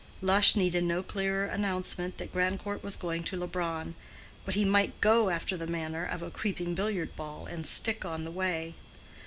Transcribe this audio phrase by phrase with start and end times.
[0.19, 3.93] Lush needed no clearer announcement that Grandcourt was going to Leubronn;
[4.45, 8.23] but he might go after the manner of a creeping billiard ball and stick on
[8.23, 8.73] the way.